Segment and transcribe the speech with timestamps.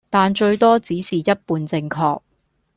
[0.09, 2.21] 但最多只是一半正確